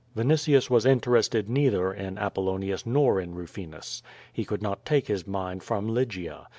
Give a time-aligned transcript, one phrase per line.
[0.15, 4.01] Vinitius was interested, neither in ApoUonius or in Rufi nus.
[4.33, 6.47] He could not take his mind from Lygia.